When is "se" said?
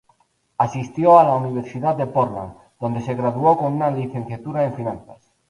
3.01-3.13